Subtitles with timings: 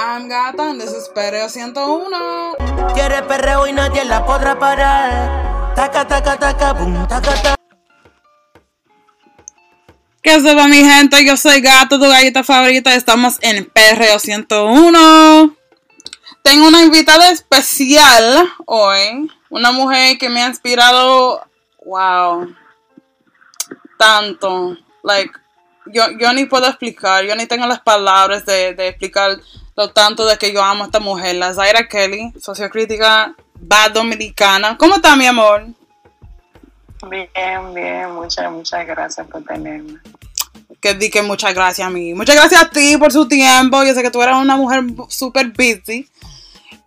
[0.00, 2.94] I'm gata, this is Perreo 101.
[2.94, 5.74] Quiere perreo y nadie la podrá parar.
[5.74, 7.56] Taca, taca, taca, boom, taca, taca.
[10.22, 11.26] ¿Qué se va mi gente?
[11.26, 12.94] Yo soy Gato, tu galleta favorita.
[12.94, 15.56] Estamos en Perreo 101.
[16.44, 19.28] Tengo una invitada especial hoy.
[19.50, 21.44] Una mujer que me ha inspirado,
[21.84, 22.54] wow,
[23.98, 24.76] tanto.
[25.02, 25.32] Like,
[25.86, 29.38] yo, yo ni puedo explicar, yo ni tengo las palabras de, de explicar
[29.78, 31.36] lo tanto de que yo amo a esta mujer.
[31.36, 34.76] La Zaira Kelly, sociocrítica, bad dominicana.
[34.76, 35.68] ¿Cómo está, mi amor?
[37.08, 40.00] Bien, bien, muchas, muchas gracias por tenerme.
[40.80, 42.12] que di que muchas gracias a mí.
[42.12, 43.84] Muchas gracias a ti por su tiempo.
[43.84, 46.08] Yo sé que tú eres una mujer súper busy,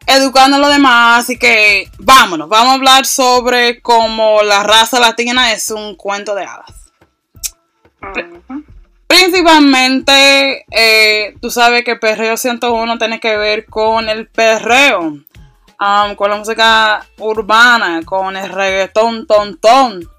[0.06, 1.24] educando a los demás.
[1.24, 6.44] Así que vámonos, vamos a hablar sobre cómo la raza latina es un cuento de
[6.44, 6.74] hadas.
[8.02, 8.66] Ujú.
[9.22, 16.32] Principalmente, eh, tú sabes que Perreo 101 tiene que ver con el perreo, um, con
[16.32, 20.10] la música urbana, con el reggaetón, ton, ton.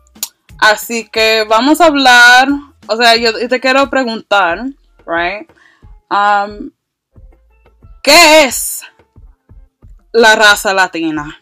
[0.57, 2.47] Así que vamos a hablar,
[2.87, 4.67] o sea, yo te quiero preguntar,
[5.05, 5.51] right?
[6.09, 6.71] Um,
[8.05, 8.83] ¿Qué es
[10.13, 11.41] la raza latina?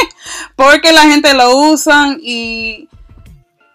[0.56, 2.88] Porque la gente lo usa y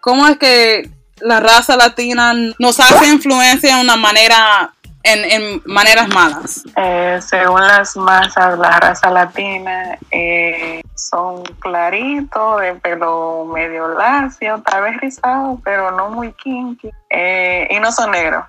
[0.02, 4.73] cómo es que la raza latina nos hace influencia de una manera,
[5.04, 6.64] en, maneras malas.
[6.76, 14.84] Eh, según las masas, la raza latina eh, son claritos, de pelo medio lacio, tal
[14.84, 16.92] vez rizado, pero no muy kinky.
[17.10, 18.45] Eh, y no son negros.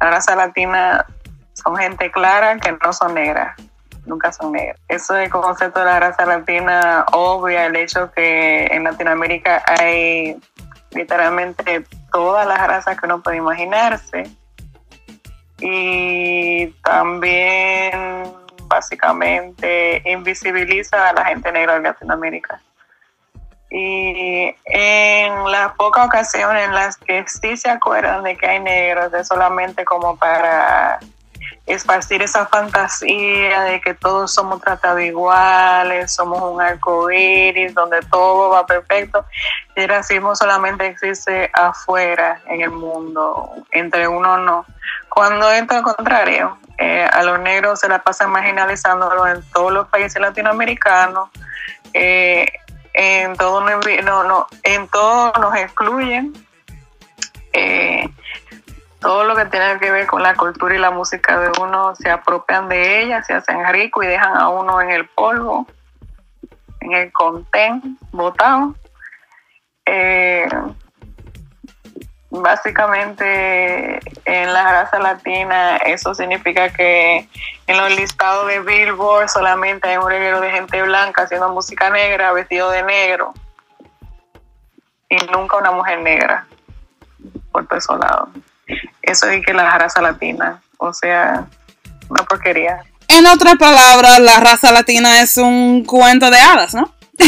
[0.00, 1.04] La raza latina
[1.54, 3.56] son gente clara que no son negras.
[4.06, 4.78] Nunca son negras.
[4.88, 10.36] Eso es el concepto de la raza latina obvia el hecho que en Latinoamérica hay
[10.90, 14.24] literalmente todas las razas que uno puede imaginarse.
[15.60, 18.32] Y también
[18.68, 22.60] básicamente invisibiliza a la gente negra de Latinoamérica.
[23.70, 29.12] Y en las pocas ocasiones en las que sí se acuerdan de que hay negros,
[29.12, 30.98] es solamente como para
[31.68, 38.50] esparcir esa fantasía de que todos somos tratados iguales, somos un arco iris donde todo
[38.50, 39.24] va perfecto.
[39.74, 44.66] El racismo solamente existe afuera en el mundo, entre uno no.
[45.08, 49.88] Cuando es al contrario, eh, a los negros se la pasan marginalizándolo en todos los
[49.88, 51.28] países latinoamericanos.
[51.92, 52.46] eh,
[52.94, 56.32] en todo no, no, en todo nos excluyen.
[57.52, 58.08] Eh,
[59.00, 62.10] todo lo que tiene que ver con la cultura y la música de uno se
[62.10, 65.66] apropian de ella, se hacen ricos y dejan a uno en el polvo,
[66.80, 68.74] en el contén, botado.
[69.86, 70.48] Eh,
[72.30, 77.28] básicamente en la raza latina eso significa que
[77.66, 82.32] en los listados de Billboard solamente hay un reguero de gente blanca haciendo música negra,
[82.32, 83.32] vestido de negro
[85.08, 86.46] y nunca una mujer negra
[87.50, 88.28] por todo esos lados.
[89.08, 91.46] Eso es que la raza latina, o sea,
[92.08, 92.82] una porquería.
[93.08, 96.92] En otras palabras, la raza latina es un cuento de hadas, ¿no?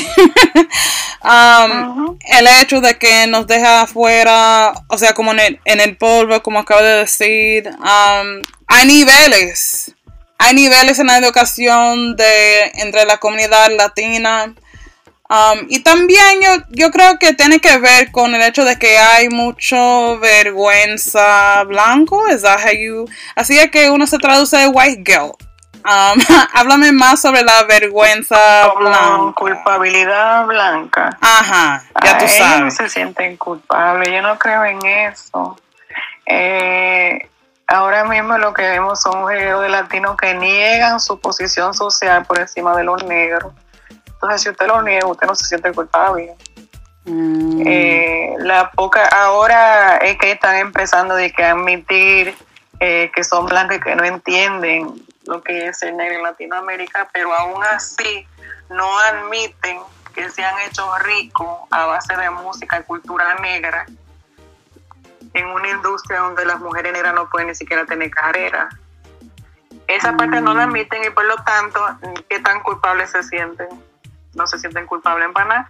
[1.23, 2.19] Um.
[2.25, 6.43] El hecho de que nos deja afuera, o sea, como en el, en el polvo,
[6.43, 9.95] como acabo de decir, um, hay niveles.
[10.39, 14.55] Hay niveles en la educación de, entre la comunidad latina.
[15.31, 18.99] Um, y también yo, yo creo que tiene que ver con el hecho de que
[18.99, 22.27] hay mucho vergüenza blanco.
[22.27, 25.35] ¿Es that how you- Así es que uno se traduce de white guilt.
[25.85, 26.19] Um,
[26.53, 28.37] háblame más sobre la vergüenza
[28.75, 29.35] Como blanca.
[29.37, 31.17] culpabilidad blanca.
[31.21, 32.77] Ajá, ya tú Ah, ellos sabes.
[32.77, 35.57] se sienten culpables, yo no creo en eso.
[36.27, 37.29] Eh,
[37.67, 42.39] ahora mismo lo que vemos son un de latinos que niegan su posición social por
[42.41, 43.53] encima de los negros.
[44.23, 46.35] Entonces, si usted lo niega, usted no se siente culpable.
[47.07, 52.37] Mm, Eh, la poca, ahora es que están empezando de que a admitir
[52.81, 57.09] eh, que son blancos y que no entienden lo que es ser negro en Latinoamérica,
[57.13, 58.27] pero aún así
[58.69, 59.79] no admiten
[60.15, 63.87] que se han hecho ricos a base de música y cultura negra
[65.33, 68.69] en una industria donde las mujeres negras no pueden ni siquiera tener carrera.
[69.87, 71.81] Esa parte no la admiten y por lo tanto,
[72.29, 73.69] ¿qué tan culpables se sienten?
[74.35, 75.69] No se sienten culpables para nada.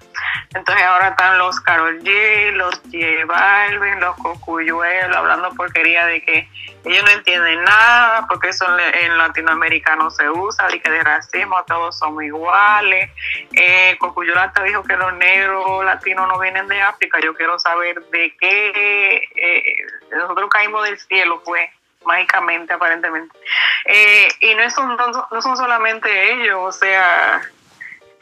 [0.54, 6.48] Entonces ahora están los Carol G, los J los Cocuyuelos hablando porquería de que
[6.84, 11.02] ellos no entienden nada porque eso en- en Latinoamérica no se usa, de que de
[11.02, 13.10] racismo todos somos iguales.
[13.52, 17.18] Eh, Cocuyuelo hasta dijo que los negros latinos no vienen de África.
[17.20, 19.76] Yo quiero saber de qué eh,
[20.12, 21.70] nosotros caímos del cielo, pues.
[22.04, 23.36] mágicamente, aparentemente.
[23.84, 24.96] Eh, y no son,
[25.30, 27.42] no son solamente ellos, o sea,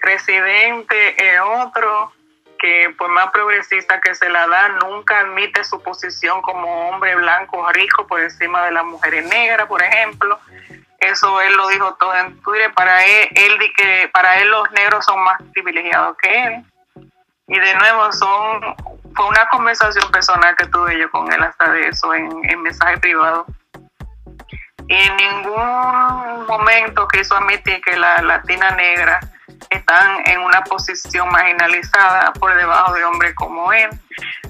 [0.01, 2.13] Residente es otro
[2.59, 7.71] que por más progresista que se la da, nunca admite su posición como hombre blanco
[7.73, 10.39] rico por encima de las mujeres negras, por ejemplo.
[10.99, 12.73] Eso él lo dijo todo en Twitter.
[12.75, 16.65] Para él, él que para él los negros son más privilegiados que él.
[17.47, 18.75] Y de nuevo, son
[19.15, 22.99] fue una conversación personal que tuve yo con él hasta de eso en, en mensaje
[22.99, 23.47] privado.
[24.89, 29.21] Y en ningún momento quiso admitir que la latina negra
[29.71, 33.91] están en una posición marginalizada por debajo de hombres como él.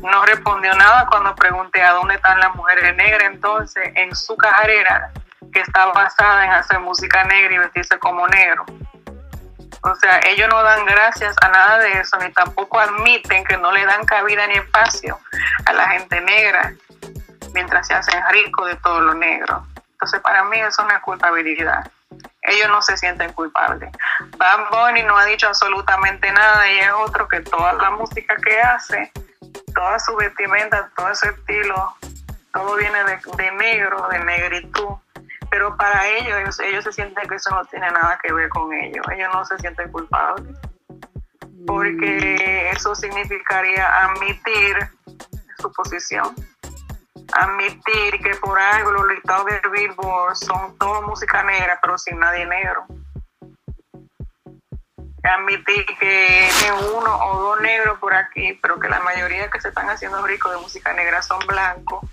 [0.02, 5.10] No respondió nada cuando pregunté a dónde están las mujeres negras entonces en su carrera
[5.52, 8.64] que está basada en hacer música negra y vestirse como negro.
[9.82, 13.70] O sea, ellos no dan gracias a nada de eso, ni tampoco admiten que no
[13.72, 15.18] le dan cabida ni espacio
[15.64, 16.72] a la gente negra
[17.54, 19.64] mientras se hacen ricos de todo lo negro.
[19.92, 21.90] Entonces, para mí eso es una culpabilidad
[22.42, 23.90] ellos no se sienten culpables.
[24.36, 28.60] Bad Bunny no ha dicho absolutamente nada y es otro que toda la música que
[28.60, 29.12] hace,
[29.74, 31.94] toda su vestimenta, todo ese estilo,
[32.52, 34.88] todo viene de, negro, de negritud.
[35.50, 39.04] Pero para ellos, ellos se sienten que eso no tiene nada que ver con ellos.
[39.10, 40.56] Ellos no se sienten culpables.
[41.66, 44.76] Porque eso significaría admitir
[45.58, 46.34] su posición
[47.32, 52.46] admitir que por algo los listados de Billboard son todo música negra, pero sin nadie
[52.46, 52.86] negro.
[55.22, 59.68] Admitir que hay uno o dos negros por aquí, pero que la mayoría que se
[59.68, 62.04] están haciendo ricos de música negra son blancos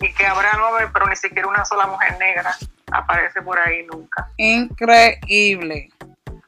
[0.00, 2.56] y que habrá hombres, pero ni siquiera una sola mujer negra
[2.90, 4.28] aparece por ahí nunca.
[4.36, 5.90] Increíble.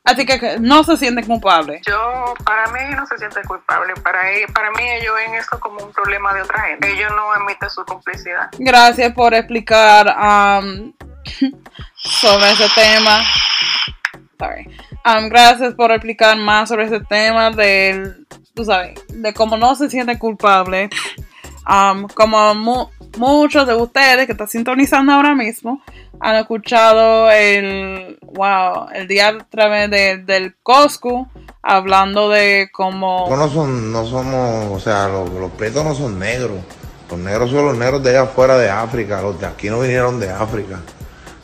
[0.07, 1.83] Así que no se sienten culpables.
[1.85, 3.99] Yo, para mí, no se sienten culpables.
[4.01, 4.23] Para,
[4.55, 6.93] para mí, ellos ven esto como un problema de otra gente.
[6.93, 8.49] Ellos no admiten su complicidad.
[8.57, 10.93] Gracias por explicar um,
[11.97, 13.21] sobre ese tema.
[14.39, 14.69] Sorry.
[15.05, 19.91] Um, gracias por explicar más sobre ese tema del, tú sabes, de cómo no se
[19.91, 20.91] sienten culpables.
[21.69, 22.55] Um, como
[23.19, 25.83] muchos de ustedes que están sintonizando ahora mismo,
[26.21, 29.91] han escuchado el, wow, el día a través
[30.27, 31.27] del Coscu
[31.63, 33.27] hablando de cómo...
[33.29, 36.59] No, son, no somos, o sea, los, los pretos no son negros.
[37.11, 39.23] Los negros son los negros de allá afuera de África.
[39.23, 40.81] Los de aquí no vinieron de África.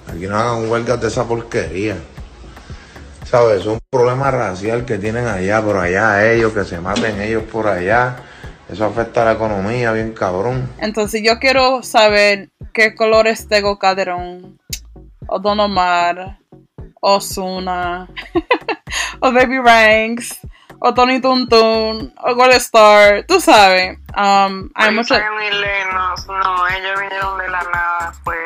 [0.09, 1.97] Aquí no hagan huelgas de esa porquería.
[3.25, 3.61] ¿Sabes?
[3.61, 7.67] Es un problema racial que tienen allá, pero allá ellos, que se maten ellos por
[7.67, 8.17] allá.
[8.71, 10.69] Eso afecta a la economía, bien cabrón.
[10.79, 14.59] Entonces yo quiero saber qué colores tengo Calderón
[15.27, 16.39] o Don Omar,
[17.01, 18.09] o Zuna,
[19.21, 20.41] o Baby Ranks,
[20.79, 23.99] o Tony Tuntun, o Gold Star, tú sabes.
[24.17, 25.19] Um, hay muchos.
[25.19, 28.39] no, ellos vinieron de la nada, pues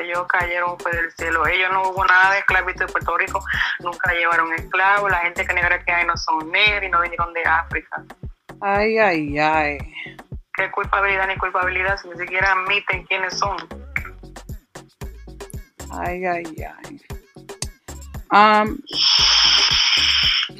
[0.00, 1.46] ellos cayeron pues, del cielo.
[1.46, 3.44] Ellos no hubo nada de esclavitud en Puerto Rico,
[3.80, 5.10] nunca llevaron esclavos.
[5.10, 8.02] La gente que negra que hay no son negros y no vinieron de África.
[8.60, 9.78] Ay, ay, ay.
[10.54, 13.56] ¿Qué culpabilidad ni culpabilidad si ni siquiera admiten quiénes son?
[15.90, 16.44] Ay, ay,
[16.80, 17.00] ay.
[18.30, 18.78] Um,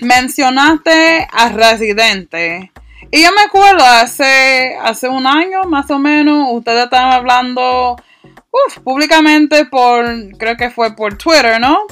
[0.01, 2.73] mencionaste a Residente.
[3.11, 7.97] Y yo me acuerdo hace, hace un año más o menos, ustedes estaban hablando
[8.85, 10.07] públicamente por,
[10.39, 11.87] creo que fue por Twitter, ¿no?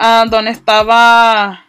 [0.00, 1.66] Uh, donde estaba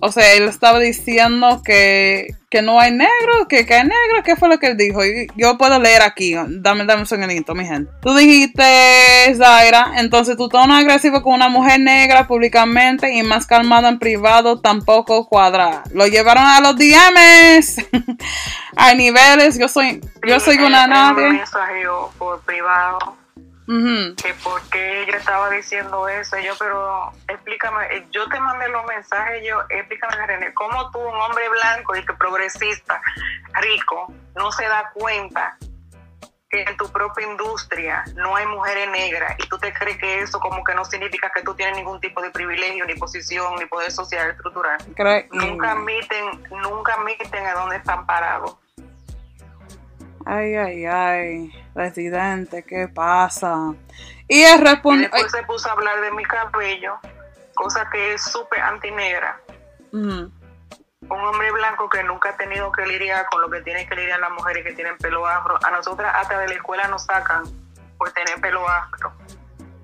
[0.00, 4.48] o sea, él estaba diciendo que, no hay negro, que, que hay negro, ¿qué fue
[4.48, 5.00] lo que él dijo?
[5.36, 7.92] yo puedo leer aquí, dame, dame un segundito, mi gente.
[8.00, 13.88] Tú dijiste, Zaira, entonces tu tono agresivo con una mujer negra públicamente y más calmado
[13.88, 15.82] en privado tampoco cuadra.
[15.92, 17.86] Lo llevaron a los DMs.
[18.76, 21.42] hay niveles, yo soy, yo soy una nadie.
[22.18, 23.25] por privado
[23.66, 26.38] que por qué ella estaba diciendo eso.
[26.38, 31.14] Yo, pero explícame, eh, yo te mandé los mensajes, yo, explícame, René, ¿cómo tú, un
[31.14, 33.00] hombre blanco y que progresista,
[33.54, 35.58] rico, no se da cuenta
[36.48, 40.38] que en tu propia industria no hay mujeres negras y tú te crees que eso
[40.38, 43.90] como que no significa que tú tienes ningún tipo de privilegio, ni posición, ni poder
[43.90, 44.78] social estructural?
[45.32, 48.56] Nunca admiten, nunca admiten a dónde están parados.
[50.24, 53.74] Ay, ay, ay, residente, ¿qué pasa?
[54.26, 55.08] Y él respondió.
[55.10, 56.98] Después se puso a hablar de mi cabello,
[57.54, 59.40] cosa que es súper antinegra.
[59.92, 60.32] Un
[61.08, 64.32] hombre blanco que nunca ha tenido que lidiar con lo que tienen que lidiar las
[64.32, 65.58] mujeres que tienen pelo afro.
[65.64, 67.44] A nosotras hasta de la escuela nos sacan
[67.96, 69.12] por tener pelo afro.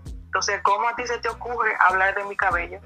[0.06, 2.80] Entonces, ¿cómo a ti se te ocurre hablar de mi cabello?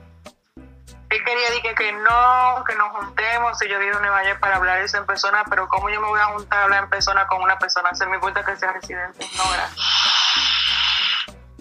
[1.11, 4.81] Él quería decir que no, que nos juntemos, si yo en Nueva York para hablar
[4.81, 7.43] eso en persona, pero ¿cómo yo me voy a juntar a hablar en persona con
[7.43, 7.95] una persona?
[7.95, 9.87] Se me importa que sea residente, no, gracias.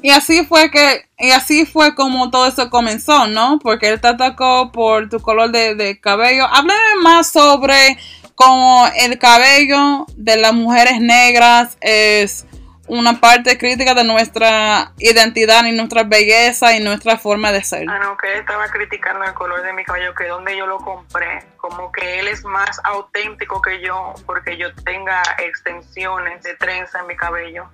[0.02, 3.60] Y así fue que, y así fue como todo eso comenzó, ¿no?
[3.60, 6.46] Porque él te atacó por tu color de, de cabello.
[6.46, 7.98] Háblame más sobre
[8.36, 12.46] cómo el cabello de las mujeres negras es
[12.88, 17.86] una parte crítica de nuestra identidad y nuestra belleza y nuestra forma de ser.
[17.90, 20.78] Ah, no, que él estaba criticando el color de mi cabello, que donde yo lo
[20.78, 27.00] compré, como que él es más auténtico que yo porque yo tenga extensiones de trenza
[27.00, 27.70] en mi cabello.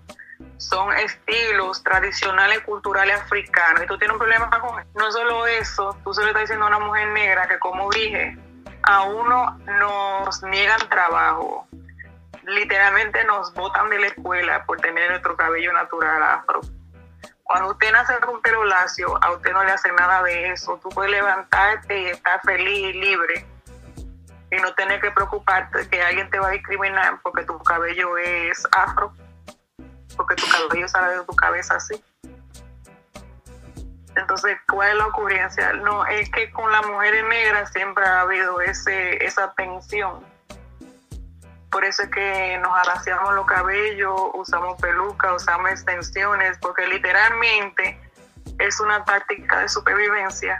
[0.57, 4.89] Son estilos tradicionales culturales africanos y tú tienes un problema con eso.
[4.95, 8.37] No solo eso, tú se lo estás diciendo a una mujer negra que como dije,
[8.83, 11.67] a uno nos niegan trabajo,
[12.51, 16.61] literalmente nos botan de la escuela por tener nuestro cabello natural afro.
[17.43, 20.79] Cuando usted nace con pelo lacio, a usted no le hace nada de eso.
[20.81, 23.45] Tú puedes levantarte y estar feliz y libre
[24.51, 28.65] y no tener que preocuparte que alguien te va a discriminar porque tu cabello es
[28.71, 29.13] afro,
[30.15, 32.01] porque tu cabello sale de tu cabeza así.
[34.15, 35.73] Entonces, ¿cuál es la ocurrencia?
[35.73, 40.25] No, es que con las mujeres negras siempre ha habido ese, esa tensión
[41.71, 47.97] por eso es que nos araciamos los cabellos, usamos pelucas, usamos extensiones, porque literalmente
[48.59, 50.59] es una táctica de supervivencia.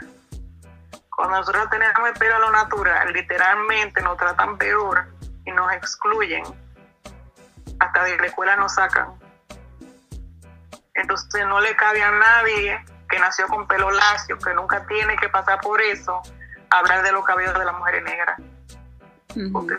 [1.14, 5.06] Cuando nosotros tenemos el pelo a lo natural, literalmente nos tratan peor
[5.44, 6.44] y nos excluyen.
[7.78, 9.12] Hasta de la escuela nos sacan.
[10.94, 15.28] Entonces no le cabe a nadie que nació con pelo lacio, que nunca tiene que
[15.28, 16.22] pasar por eso,
[16.70, 18.40] hablar de los cabellos de las mujeres negras.
[19.52, 19.74] Porque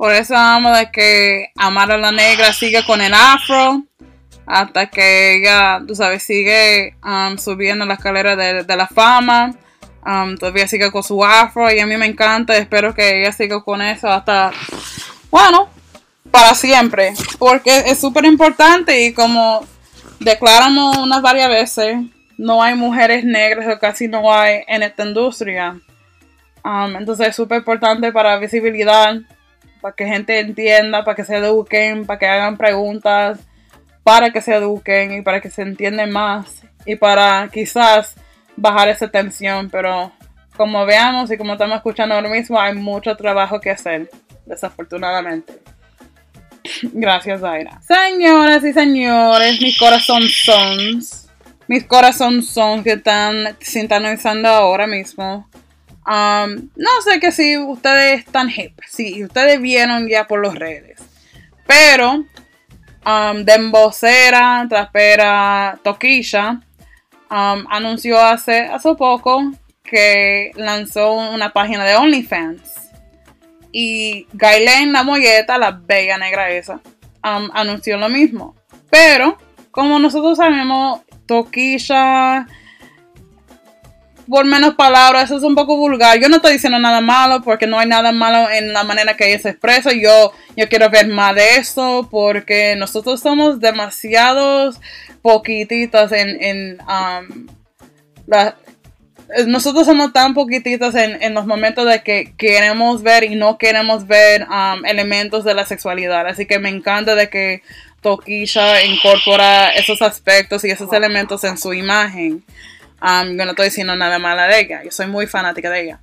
[0.00, 3.84] por eso vamos de que Amara la Negra sigue con el afro
[4.46, 9.54] hasta que ella, tú sabes, sigue um, subiendo la escalera de, la fama.
[10.06, 12.56] Um, todavía sigue con su afro y a mí me encanta.
[12.56, 14.52] Espero que ella siga con eso hasta,
[15.30, 15.68] bueno,
[16.30, 17.12] para siempre.
[17.38, 19.66] Porque es súper importante y como
[20.18, 21.98] declaramos unas varias veces,
[22.38, 25.78] no hay mujeres negras o casi no hay en esta industria.
[26.64, 29.20] Um, entonces es súper importante para visibilidad
[29.80, 33.38] para que gente entienda, para que se eduquen, para que hagan preguntas,
[34.02, 38.14] para que se eduquen y para que se entiendan más y para quizás
[38.56, 40.12] bajar esa tensión, pero
[40.56, 44.10] como veamos y como estamos escuchando ahora mismo, hay mucho trabajo que hacer,
[44.46, 45.54] desafortunadamente.
[46.92, 47.80] Gracias, Zaira.
[47.82, 51.00] Señoras y señores, mis corazones son,
[51.66, 55.48] mis corazones son que están sintonizando ahora mismo.
[56.10, 61.00] No sé que si ustedes están hip, si ustedes vieron ya por las redes.
[61.66, 62.24] Pero
[63.06, 66.60] um, Dembocera, Trapera, Toquilla
[67.28, 69.52] anunció hace, hace poco
[69.84, 72.90] que lanzó una página de OnlyFans.
[73.70, 76.80] Y Gailen La Molleta, la bella negra esa,
[77.22, 78.56] anunció lo mismo.
[78.90, 79.38] Pero,
[79.70, 82.48] como nosotros sabemos, Toquilla
[84.28, 86.18] por menos palabras, eso es un poco vulgar.
[86.18, 89.28] Yo no estoy diciendo nada malo porque no hay nada malo en la manera que
[89.28, 89.92] ella se expresa.
[89.92, 94.80] Yo, yo quiero ver más de eso porque nosotros somos demasiados
[95.22, 97.46] poquititos en, en um,
[99.46, 104.06] nosotros somos tan poquititos en, en, los momentos de que queremos ver y no queremos
[104.06, 106.26] ver um, elementos de la sexualidad.
[106.26, 107.62] Así que me encanta de que
[108.00, 112.42] Toquisha incorpora esos aspectos y esos elementos en su imagen.
[113.02, 116.00] Um, yo no estoy diciendo nada malo de ella, yo soy muy fanática de ella.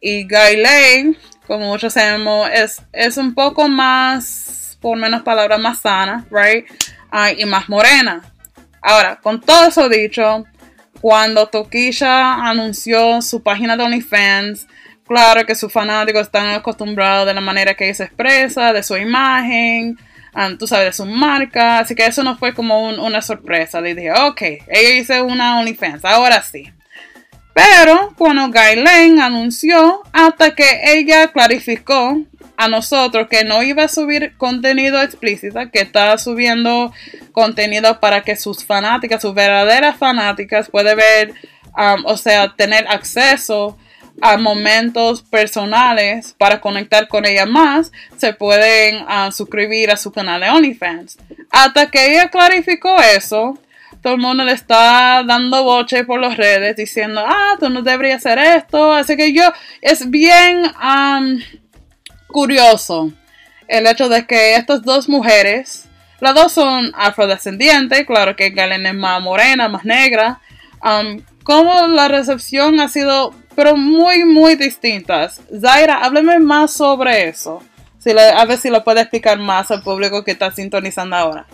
[0.00, 6.26] Y Gailey, como muchos sabemos, es, es un poco más, por menos palabras, más sana,
[6.30, 6.64] right?
[7.12, 8.22] Uh, y más morena.
[8.80, 10.44] Ahora, con todo eso dicho,
[11.00, 14.66] cuando Tokisha anunció su página de OnlyFans,
[15.06, 18.96] claro que sus fanáticos están acostumbrados de la manera que ella se expresa, de su
[18.96, 19.98] imagen,
[20.58, 21.78] tú sabes, de su marca.
[21.78, 23.80] Así que eso no fue como una sorpresa.
[23.80, 26.72] Le dije, ok, ella hizo una OnlyFans, ahora sí.
[27.54, 32.22] Pero cuando Gailen anunció, hasta que ella clarificó
[32.56, 36.92] a nosotros que no iba a subir contenido explícito, que estaba subiendo
[37.32, 41.34] contenido para que sus fanáticas, sus verdaderas fanáticas, puedan ver,
[42.04, 43.76] o sea, tener acceso
[44.20, 50.40] a momentos personales para conectar con ella más, se pueden ah, suscribir a su canal
[50.40, 51.18] de OnlyFans.
[51.50, 53.58] Hasta que ella clarificó eso,
[54.02, 58.24] todo el mundo le está dando boche por las redes diciendo, ah, tú no deberías
[58.24, 58.92] hacer esto.
[58.92, 60.62] Así que yo, es bien
[62.26, 63.12] curioso
[63.66, 65.86] el hecho de que estas dos mujeres,
[66.20, 70.40] las dos son afrodescendientes, claro que Galen es más morena, más negra,
[71.44, 75.42] como la recepción ha sido pero muy, muy distintas.
[75.60, 77.60] Zaira, hábleme más sobre eso.
[77.98, 81.44] Si a ver si lo puede explicar más al público que está sintonizando ahora.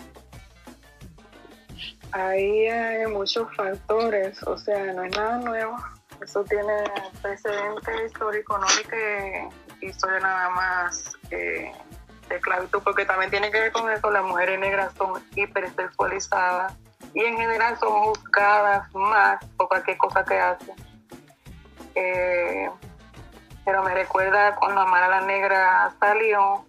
[2.11, 5.77] Ahí hay muchos factores, o sea, no es nada nuevo.
[6.23, 6.73] Eso tiene
[7.23, 11.71] precedente histórico, no ni que historia nada más eh,
[12.29, 14.11] de esclavitud, porque también tiene que ver con eso.
[14.11, 16.71] Las mujeres negras son hipersexualizadas
[17.15, 20.94] y en general son juzgadas más por cualquier cosa que hacen.
[21.95, 22.69] Eh,
[23.63, 26.65] pero me recuerda cuando Amara la Negra salió,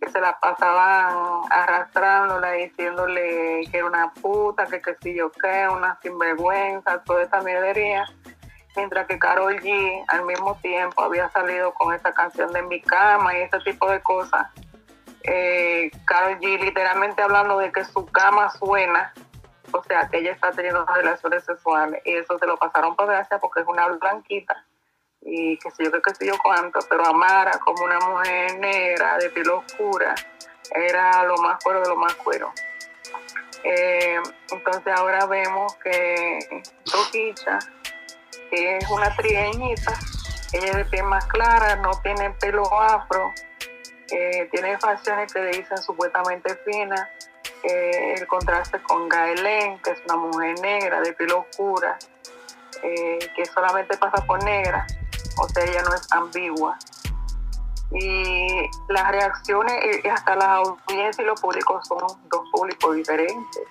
[0.00, 5.68] que se la pasaban arrastrándola, diciéndole que era una puta, que qué sé yo qué,
[5.68, 8.06] una sinvergüenza, toda esa mierdería.
[8.76, 13.36] Mientras que Carol G al mismo tiempo había salido con esta canción de Mi Cama
[13.36, 14.46] y ese tipo de cosas.
[15.24, 19.12] Eh, Carol G literalmente hablando de que su cama suena,
[19.72, 23.38] o sea, que ella está teniendo relaciones sexuales y eso se lo pasaron por gracia
[23.38, 24.64] porque es una blanquita
[25.22, 29.30] y qué sé yo, qué sé yo cuánto, pero Amara como una mujer negra de
[29.30, 30.14] piel oscura
[30.74, 32.52] era lo más cuero de lo más cuero.
[33.62, 34.18] Eh,
[34.50, 37.58] entonces ahora vemos que Toquicha
[38.50, 39.92] es una trigueñita,
[40.52, 43.30] ella es de piel más clara, no tiene pelo afro,
[44.10, 47.06] eh, tiene facciones que le dicen supuestamente finas,
[47.64, 51.98] eh, el contraste con Gaelén, que es una mujer negra de piel oscura,
[52.80, 54.86] que solamente pasa por negra
[55.40, 56.78] o sea, ella no es ambigua.
[57.92, 61.98] Y las reacciones, y hasta las audiencias y los públicos son
[62.28, 63.62] dos públicos diferentes.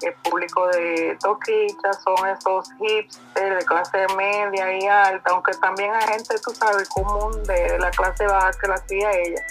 [0.00, 6.08] El público de Toquicha son esos hipsters de clase media y alta, aunque también hay
[6.08, 9.42] gente, tú sabes, común de la clase baja que la hacía ella.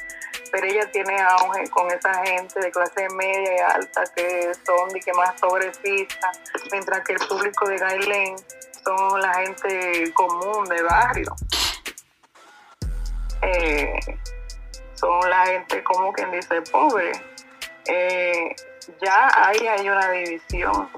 [0.51, 4.99] Pero ella tiene auge con esa gente de clase media y alta que son de
[4.99, 6.39] que más progresistas,
[6.71, 8.35] mientras que el público de Gailén
[8.83, 11.35] son la gente común de barrio.
[13.41, 13.99] Eh,
[14.95, 17.11] son la gente como quien dice pobre.
[17.85, 18.55] Eh,
[19.01, 20.89] ya ahí hay una división,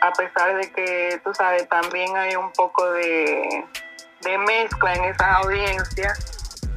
[0.00, 3.64] a pesar de que, tú sabes, también hay un poco de
[4.38, 6.35] mezcla en esas audiencias,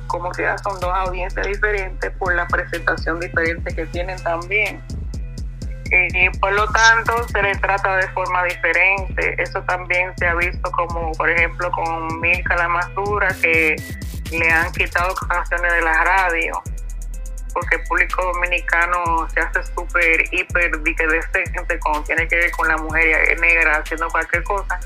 [0.10, 4.84] como que son dos audiencias diferentes por la presentación diferente que tienen también
[5.92, 9.42] y por lo tanto se le trata de forma diferente.
[9.42, 13.76] Eso también se ha visto como, por ejemplo, con Milka la Masura, que
[14.32, 16.62] le han quitado canciones de la radio,
[17.54, 22.78] porque el público dominicano se hace súper, hiper, decente cuando tiene que ver con la
[22.78, 24.80] mujer negra haciendo cualquier cosa.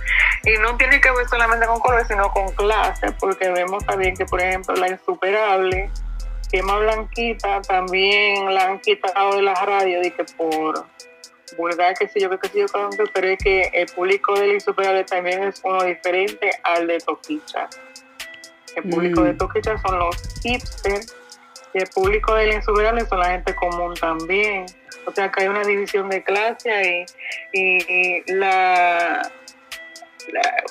[0.43, 4.25] Y no tiene que ver solamente con color, sino con clase, porque vemos también que,
[4.25, 5.91] por ejemplo, la insuperable
[6.61, 10.85] más Blanquita también la han quitado de la radio y que por
[11.57, 12.65] vulgar, que sé yo, que sé yo,
[13.13, 17.69] pero es que el público de Insuperable también es uno diferente al de Toquicha.
[18.75, 19.37] El público de mm.
[19.37, 21.15] Toquicha son los hipsters
[21.73, 24.65] y el público de Insuperable son la gente común también.
[25.05, 27.05] O sea que hay una división de clase ahí
[27.51, 29.29] y la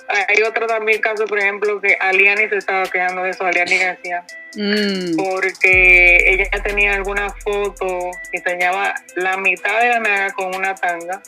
[0.08, 4.24] hay otro también caso, por ejemplo, que Aliani se estaba quedando de eso, Aliani García,
[4.54, 5.16] mm.
[5.16, 11.22] porque ella tenía alguna foto que enseñaba la mitad de la naga con una tanga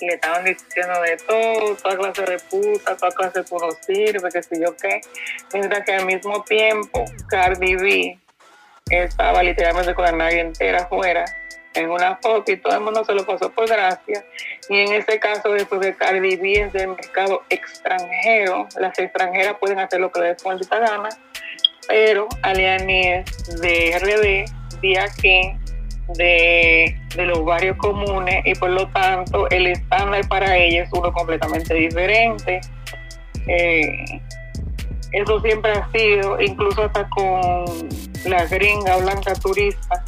[0.00, 4.30] y le estaban diciendo de todo, toda clase de puta, toda clase de puro sirve,
[4.32, 5.00] que sé yo qué,
[5.52, 8.18] mientras que al mismo tiempo Cardi B
[8.90, 11.24] estaba literalmente con la naga entera afuera
[11.74, 14.24] en una foto y todo el mundo se lo pasó por gracia.
[14.68, 19.78] Y en este caso, después de Cardi B es del mercado extranjero, las extranjeras pueden
[19.78, 21.08] hacer lo que les maldita gana,
[21.88, 25.52] pero Aliani es de RD, de aquí,
[26.14, 31.12] de, de los barrios comunes y por lo tanto el estándar para ella es uno
[31.12, 32.60] completamente diferente.
[33.46, 34.20] Eh,
[35.12, 37.64] eso siempre ha sido, incluso hasta con
[38.24, 40.04] la gringa blanca turista,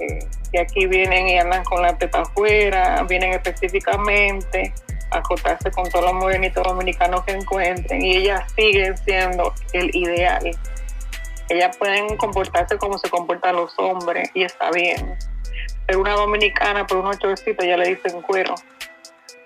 [0.00, 4.72] eh, que aquí vienen y andan con la teta afuera, vienen específicamente
[5.10, 10.50] a acotarse con todos los morenitos dominicanos que encuentren y ellas siguen siendo el ideal.
[11.48, 15.16] Ellas pueden comportarse como se comportan los hombres y está bien.
[15.86, 18.54] Pero una dominicana por unos chorcitos ya le dicen cuero.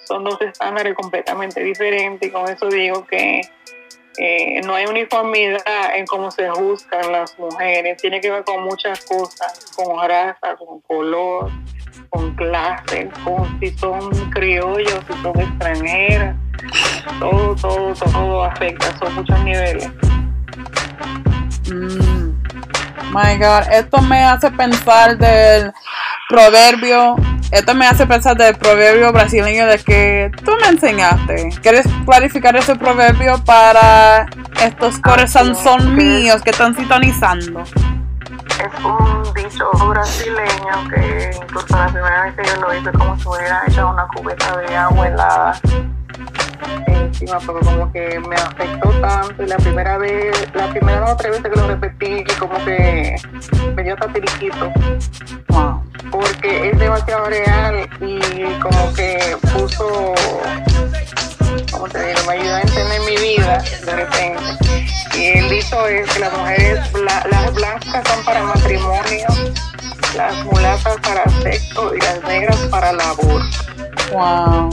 [0.04, 3.42] Son dos estándares completamente diferentes y con eso digo que
[4.22, 9.02] eh, no hay uniformidad en cómo se juzgan las mujeres, tiene que ver con muchas
[9.06, 11.50] cosas, con raza, con color,
[12.10, 16.36] con clase, con si son criollos, si son extranjeras,
[17.18, 19.88] todo, todo, todo afecta, son muchos niveles.
[21.72, 22.19] Mm.
[23.10, 25.72] My God, esto me hace pensar del
[26.28, 27.16] proverbio
[27.52, 31.48] esto me hace pensar del proverbio brasileño de que tú me enseñaste.
[31.60, 34.26] ¿Quieres clarificar ese proverbio para
[34.62, 37.64] estos corazones son míos que están sintonizando?
[38.60, 43.26] es un dicho brasileño que incluso la primera vez que yo lo hice como si
[43.26, 45.60] hubiera echado una cubeta de agua helada
[47.26, 51.52] porque como que me afectó tanto y la primera vez, la primera o tres veces
[51.52, 53.16] que lo repetí como que
[53.74, 54.72] me dio hasta tiriquito
[55.48, 55.82] Wow.
[56.10, 60.14] porque es demasiado real y como que puso,
[61.70, 64.42] como te digo, me ayudó a entender mi vida de repente.
[65.16, 69.26] Y el dicho es que las mujeres, las blancas son para matrimonio,
[70.16, 73.42] las mulatas para sexo y las negras para labor.
[74.12, 74.70] Wow.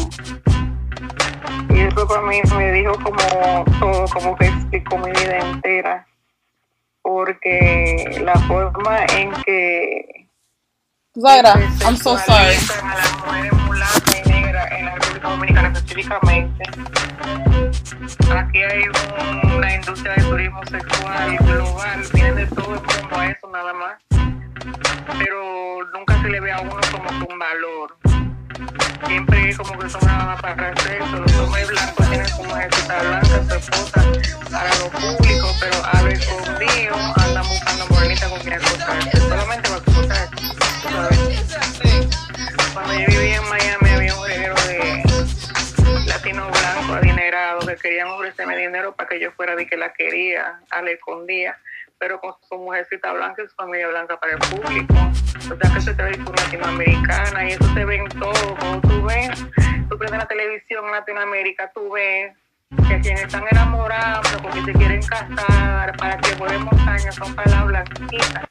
[1.78, 6.08] Y eso para mí me dijo como todo, como que explicó mi vida entera.
[7.04, 10.28] Porque la forma en que
[11.22, 12.56] Zaira, I'm so sorry.
[12.84, 16.64] a las mujeres mulatas y negras en la República Dominicana específicamente.
[18.36, 23.74] Aquí hay un- una industria de turismo sexual global, viene de todo a eso nada
[23.74, 23.98] más,
[25.18, 27.98] pero nunca se le ve a uno como con valor.
[29.06, 33.44] Siempre como que son nada más para eso, los hombres blancos tienen su mujercita blanca,
[33.48, 34.06] su esposa
[34.52, 39.82] para lo público, pero a lo escondido andan buscando morenita con quien acostarse, solamente para
[39.82, 40.36] acostarse.
[40.90, 42.08] sabes.
[42.74, 45.04] Cuando yo vivía en Miami había un reguero de
[46.08, 50.60] latinos blancos adinerados que querían ofrecerme dinero para que yo fuera de que la quería,
[50.70, 51.58] a la escondía,
[52.00, 54.94] pero con su mujercita blanca y su familia blanca para el público.
[55.52, 58.56] O sea que eso es latinoamericana y eso se ve en todo.
[58.60, 59.46] Como tú ves,
[59.90, 62.34] tú prendes la televisión en Latinoamérica, tú ves
[62.88, 68.50] que quienes están enamorados porque se quieren casar para que podemos años son blanquita.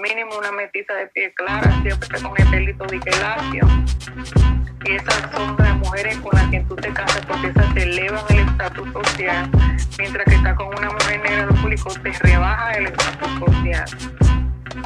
[0.00, 3.66] Mínimo una metiza de pie clara, siempre con el pelito de que lacio.
[4.84, 8.38] Esas son las mujeres con las que tú te casas porque esas te elevan el
[8.40, 9.50] estatus social,
[9.98, 13.84] mientras que estás con una mujer negra, lo público te rebaja el estatus social.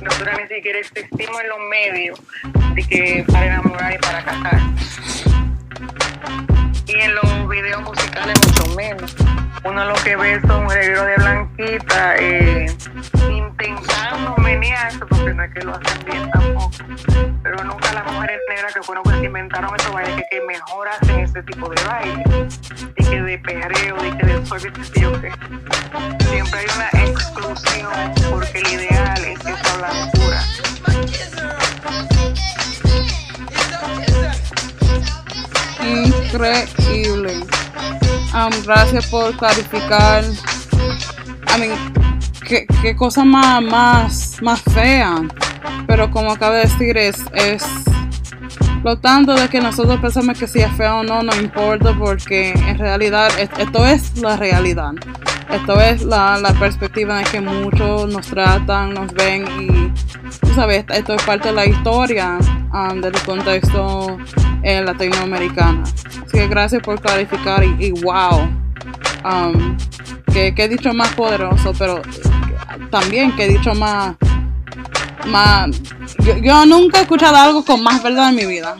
[0.03, 2.21] Nosotros ni siquiera existimos en los medios
[2.75, 4.61] de que para enamorar y para casar.
[6.87, 9.15] Y en los videos musicales mucho menos.
[9.65, 12.67] Uno lo que ve son reguero de blanquita eh,
[13.31, 16.71] intentando menearse, porque no es que lo hacen bien tampoco.
[17.43, 20.89] Pero nunca las mujeres negras que fueron las que inventaron estos bailes que, que mejor
[20.89, 22.25] hacen ese tipo de baile.
[22.97, 25.33] Y que de perreo, y que de yo qué.
[26.31, 27.93] Siempre hay una exclusión,
[28.31, 30.43] porque el ideal es esa blancura.
[35.83, 37.41] Increíble.
[38.35, 40.25] Um, gracias por clarificar.
[41.57, 41.93] I mean,
[42.83, 45.23] qué, cosa más, más, más fea.
[45.87, 47.65] Pero como acaba de decir, es, es
[48.85, 52.53] lo tanto de que nosotros pensamos que si es feo o no, no importa, porque
[52.53, 54.93] en realidad es- esto es la realidad.
[55.53, 60.85] Esto es la, la perspectiva de que muchos nos tratan, nos ven y, tú sabes,
[60.89, 62.39] esto es parte de la historia
[62.73, 64.17] um, del contexto
[64.63, 65.83] eh, latinoamericano.
[65.83, 68.49] Así que gracias por clarificar y, y wow,
[69.25, 69.77] um,
[70.33, 72.01] que, que he dicho más poderoso, pero
[72.91, 74.15] también que he dicho más,
[75.27, 75.71] más,
[76.21, 78.77] yo, yo nunca he escuchado algo con más verdad en mi vida.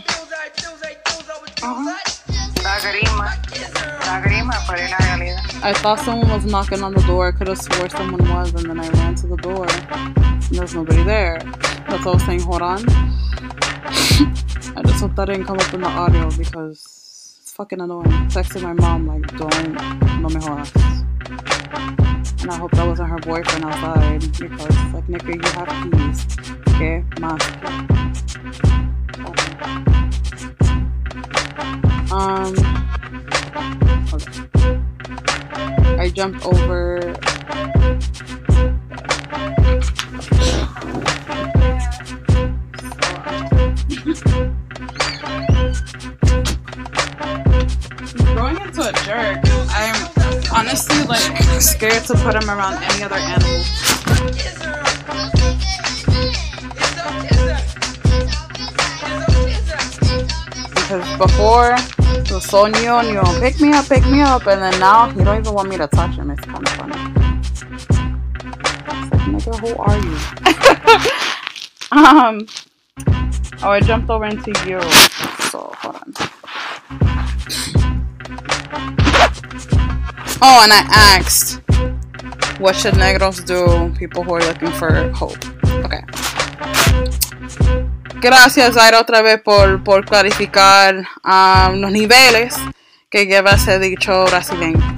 [4.53, 7.29] I thought someone was knocking on the door.
[7.29, 9.67] I could have swore someone was, and then I ran to the door.
[9.69, 11.39] And there's nobody there.
[11.89, 12.85] That's all I was saying, hold on.
[12.89, 16.79] I just hope that didn't come up in the audio because
[17.43, 18.11] it's fucking annoying.
[18.29, 19.75] Texting my mom, like, don't,
[20.21, 20.73] no me jodas.
[22.43, 26.27] And I hope that wasn't her boyfriend outside because, like, nigga, you have keys.
[26.75, 27.05] Okay.
[32.13, 33.90] Um, okay.
[34.13, 36.99] I jumped over.
[48.35, 49.39] Growing into a jerk,
[49.71, 49.95] I'm
[50.53, 51.21] honestly like
[51.61, 53.63] scared to put him around any other animal.
[60.75, 61.77] Because before,
[62.39, 65.53] so new, new, pick me up, pick me up, and then now he don't even
[65.53, 66.31] want me to touch him.
[66.31, 66.95] It's kind of funny.
[69.33, 70.17] Nigga, who are you?
[72.07, 72.47] um,
[73.63, 74.81] oh, I jumped over into you.
[75.51, 76.15] So hold on.
[80.43, 81.61] Oh, and I asked,
[82.61, 83.93] what should negros do?
[83.99, 85.39] People who are looking for hope.
[85.85, 86.03] Okay.
[88.21, 92.55] Gracias, Zaira, otra vez por, por clarificar um, los niveles
[93.09, 94.95] que lleva ese dicho brasileño.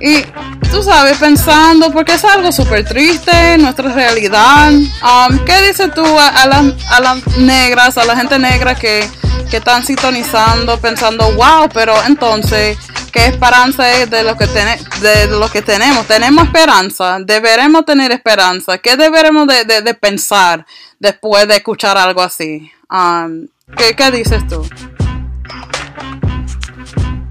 [0.00, 0.22] Y
[0.70, 4.72] tú sabes, pensando, porque es algo súper triste, nuestra realidad.
[4.72, 9.08] Um, ¿Qué dices tú a, las, a las negras, a la gente negra que,
[9.50, 12.76] que están sintonizando, pensando, wow, pero entonces,
[13.12, 16.06] ¿qué esperanza es de lo que, de lo que tenemos?
[16.06, 17.18] ¿Tenemos esperanza?
[17.20, 18.78] ¿Deberemos tener esperanza?
[18.78, 20.66] ¿Qué deberemos de, de, pensar
[20.98, 22.70] después de escuchar algo así?
[22.90, 23.46] Um,
[23.76, 24.66] ¿qué, ¿Qué dices tú?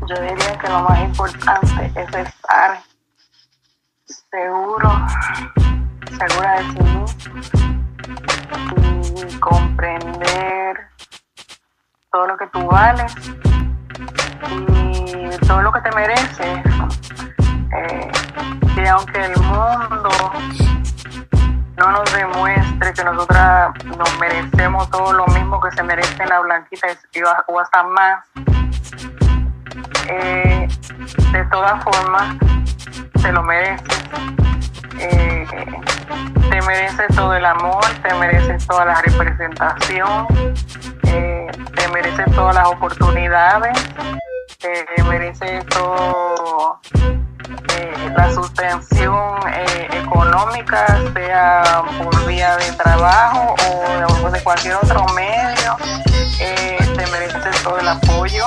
[0.10, 2.82] yo diría que lo más importante es estar
[4.32, 5.08] seguro,
[6.18, 7.06] segura de mismo
[9.28, 10.78] y comprender
[12.12, 13.14] todo lo que tú vales
[14.50, 15.09] y
[15.50, 16.60] todo lo que te mereces.
[17.76, 18.12] Eh,
[18.78, 20.10] y aunque el mundo
[21.76, 26.88] no nos demuestre que nosotras nos merecemos todo lo mismo que se merece la blanquita
[27.48, 28.26] o hasta más,
[30.08, 30.68] eh,
[31.32, 32.36] de todas formas
[33.20, 34.04] te lo mereces.
[35.00, 35.48] Eh,
[36.52, 40.28] te mereces todo el amor, te mereces toda la representación,
[41.02, 43.80] te mereces todas las oportunidades,
[44.60, 46.82] te mereces todo
[48.18, 49.40] la suspensión
[49.94, 53.56] económica, sea por vía de trabajo
[54.22, 55.78] o de cualquier otro medio,
[56.38, 58.46] te mereces todo el apoyo,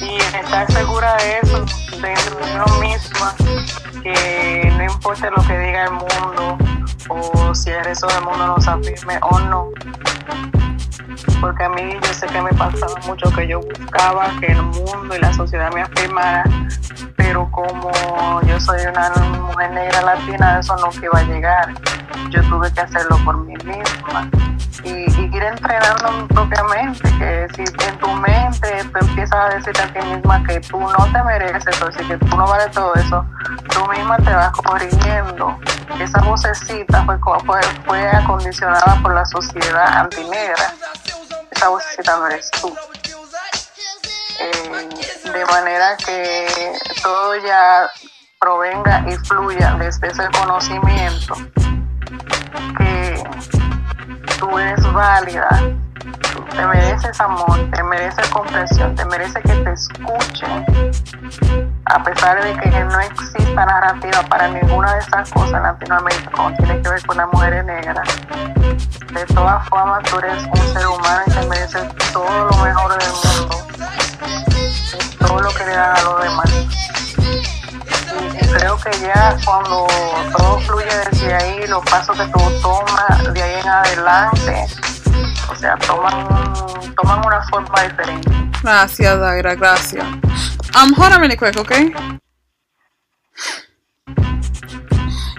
[0.00, 1.64] y estar segura de eso,
[2.00, 3.34] dentro de uno misma,
[4.02, 6.58] que no importa lo que diga el mundo
[7.08, 9.70] o si el resto del mundo nos afirme o no.
[11.40, 15.16] Porque a mí yo sé que me pasaba mucho que yo buscaba que el mundo
[15.16, 16.44] y la sociedad me afirmara,
[17.16, 17.90] pero como
[18.42, 21.74] yo soy una mujer negra latina, eso no iba a llegar.
[22.30, 24.30] Yo tuve que hacerlo por mí misma
[24.82, 29.82] y, ir entrenando mi propia mente, que si en tu mente tú empiezas a decirte
[29.82, 33.24] a ti misma que tú no te mereces eso, que tú no vales todo eso,
[33.72, 35.58] tú misma te vas corrigiendo.
[36.00, 40.74] Esa vocecita fue, fue, fue acondicionada por la sociedad antinegra.
[41.50, 42.74] Esa vocecita no eres tú.
[44.40, 44.88] Eh,
[45.32, 47.88] de manera que todo ya
[48.40, 51.34] provenga y fluya desde ese conocimiento
[52.78, 52.93] que
[54.44, 55.48] tú eres válida,
[56.50, 60.66] te mereces amor, te mereces comprensión, te mereces que te escuchen,
[61.86, 66.54] a pesar de que no exista narrativa para ninguna de esas cosas en Latinoamérica, como
[66.56, 68.08] tiene que ver con las mujeres negras.
[69.12, 73.12] De todas formas, tú eres un ser humano y te mereces todo lo mejor del
[73.12, 73.56] mundo,
[75.20, 76.63] todo lo que le dan a los demás.
[78.56, 79.86] Creo que ya cuando
[80.36, 84.66] todo fluye desde ahí, los pasos que tú tomas de ahí en adelante,
[85.50, 86.26] o sea, toman,
[86.94, 88.30] toman una forma diferente.
[88.62, 90.06] Gracias, Daira, gracias.
[90.76, 91.92] Um, hold on really quick, okay?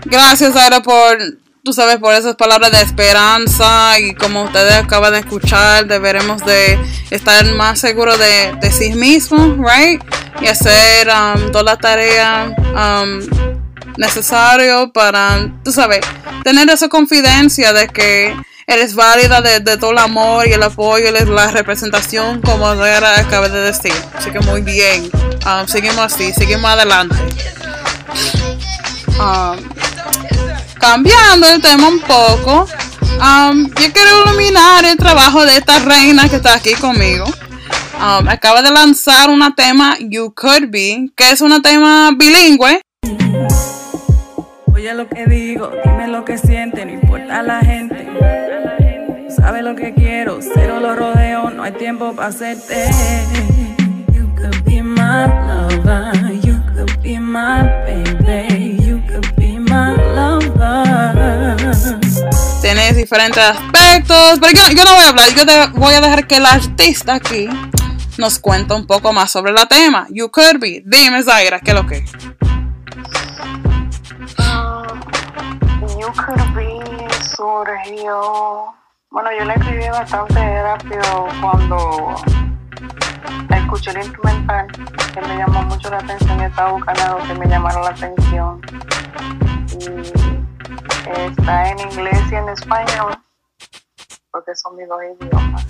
[0.06, 1.18] Gracias, Daira, por,
[1.66, 6.78] tú sabes, por esas palabras de esperanza y como ustedes acaban de escuchar, deberemos de
[7.10, 10.00] estar más seguros de, de sí mismos, right?
[10.40, 13.20] Y hacer um, toda la tarea um,
[13.98, 16.02] necesario para, tú sabes,
[16.44, 18.36] tener esa confidencia de que
[18.68, 23.50] eres válida de, todo el amor y el apoyo y la representación como Dara acaba
[23.50, 23.94] de decir.
[24.16, 25.10] Así que muy bien.
[25.48, 27.16] Um, seguimos así, seguimos adelante.
[29.20, 29.58] Um,
[30.88, 32.68] cambiando el tema un poco,
[33.20, 37.26] um, yo quiero iluminar el trabajo de esta reina que está aquí conmigo.
[38.28, 42.82] acaba de lanzar un tema You Could Be, que es un tema bilingüe.
[44.76, 48.08] Oye lo que digo, dime lo que siente, no importa la gente.
[49.36, 52.92] Sabe lo que quiero, cero lo rodeo, no hay tiempo para hacerte.
[54.14, 58.85] You could be my lover, you could be my baby,
[62.62, 66.38] Tienes diferentes aspectos, pero yo, no voy a hablar, yo te, voy a dejar que
[66.38, 67.48] el artista aquí
[68.18, 70.08] nos cuente un poco más sobre el tema.
[70.10, 70.82] You be.
[70.86, 72.06] Dime, Zaira, ¿qué es lo que?
[76.00, 78.74] You Could Be surgió.
[79.10, 82.16] Bueno, yo le escribí bastante rápido cuando
[83.50, 84.68] escuché el instrumental,
[85.14, 88.62] que me llamó mucho la atención y estaba buscando que me llamara la atención.
[91.16, 93.14] Está en inglés y en español,
[94.32, 95.66] porque son mis dos idiomas.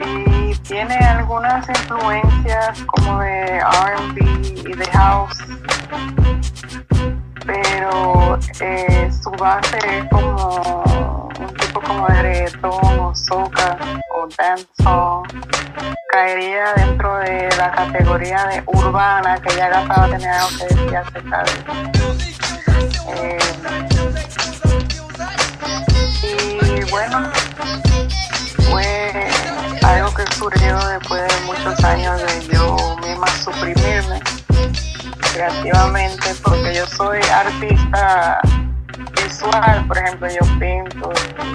[0.00, 5.38] Y tiene algunas influencias como de RB y de house
[7.46, 10.84] pero eh, su base es como
[11.38, 13.76] un tipo como de reggaetón o soca
[14.14, 15.26] o dancehall
[16.12, 21.42] caería dentro de la categoría de urbana, que ya gastaba tener algo que decir acerca
[21.42, 22.11] de
[26.62, 27.30] y bueno,
[28.70, 29.28] fue
[29.82, 34.20] algo que surgió después de muchos años de yo misma suprimirme
[35.32, 38.40] creativamente, porque yo soy artista
[39.24, 41.12] visual, por ejemplo, yo pinto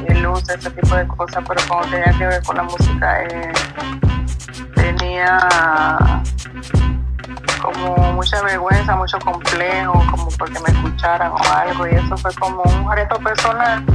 [0.07, 3.51] y ese tipo de cosas, pero cuando tenía que ver con la música, eh,
[4.75, 5.37] tenía
[7.61, 12.63] como mucha vergüenza, mucho complejo, como porque me escucharan o algo, y eso fue como
[12.63, 13.85] un reto personal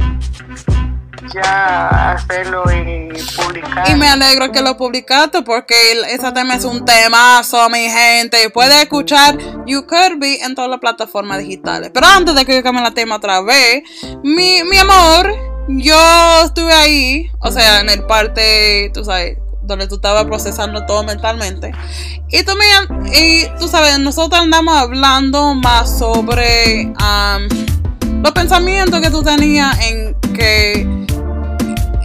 [1.33, 3.89] ya hacerlo y publicar.
[3.89, 5.75] Y me alegro que lo publicaste porque
[6.09, 8.49] ese tema es un temazo, mi gente.
[8.49, 9.85] Puedes escuchar You
[10.17, 11.91] Be en todas las plataformas digitales.
[11.93, 13.83] Pero antes de que yo cambie la tema otra vez,
[14.23, 15.33] mi, mi amor,
[15.69, 15.97] yo
[16.43, 21.71] estuve ahí, o sea, en el parte, tú sabes, donde tú estabas procesando todo mentalmente.
[22.29, 22.53] Y tú,
[23.13, 26.91] y tú sabes, nosotros andamos hablando más sobre
[28.21, 31.05] los pensamientos que tú tenías en que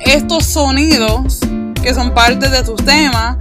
[0.05, 1.40] estos sonidos
[1.83, 3.37] que son parte de tus temas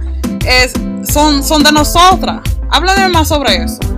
[0.46, 0.72] es,
[1.12, 2.40] son, son de nosotras.
[2.70, 3.97] Háblame más sobre eso.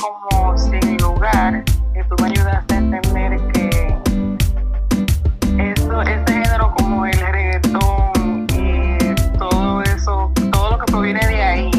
[0.00, 3.98] Como sin lugar, que tú me ayudaste a entender que
[5.58, 11.70] eso, ese género como el reggaetón y todo eso, todo lo que proviene de ahí,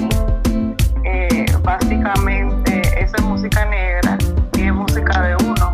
[1.04, 4.18] eh, básicamente esa es música negra
[4.54, 5.72] y es música de uno.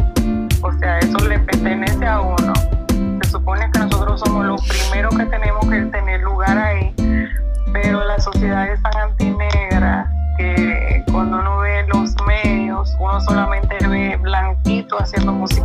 [0.61, 2.53] O sea, eso le pertenece a uno.
[3.23, 6.93] Se supone que nosotros somos los primeros que tenemos que tener lugar ahí,
[7.73, 8.79] pero la sociedad es
[15.15, 15.64] haciendo música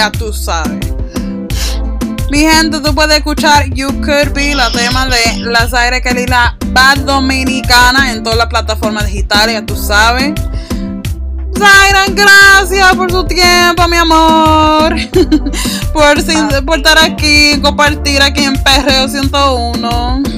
[0.00, 0.80] Ya tú sabes.
[2.30, 6.56] Mi gente, tú puedes escuchar You Could Be, la tema de la Zaire Kelly, la
[6.68, 10.32] Bad Dominicana, en todas las plataformas digitales, ya tú sabes.
[11.54, 14.94] Zaira, gracias por su tiempo, mi amor.
[15.92, 20.29] por, por estar aquí, compartir aquí en Perreo 101.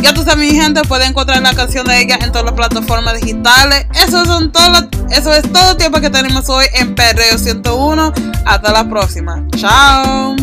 [0.00, 3.20] Ya tú sabes, mi gente, pueden encontrar la canción de ella en todas las plataformas
[3.20, 3.86] digitales.
[3.94, 8.12] Eso, son todos eso es todo el tiempo que tenemos hoy en Perreo 101.
[8.44, 9.42] Hasta la próxima.
[9.56, 10.36] Chao.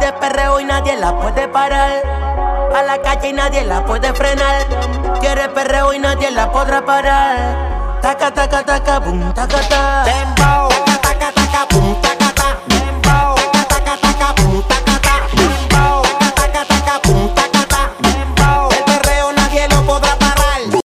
[0.00, 2.02] De perreo y nadie la puede parar.
[2.74, 4.66] A la calle y nadie la puede frenar.
[5.20, 8.00] Quiere perreo y nadie la podrá parar.
[8.00, 10.04] Taca, taca, taca, boom, taca, taca.